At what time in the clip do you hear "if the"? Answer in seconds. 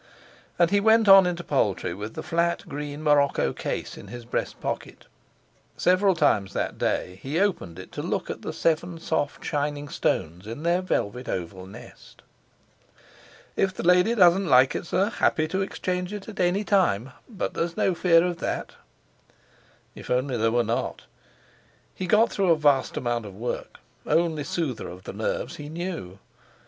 13.55-13.83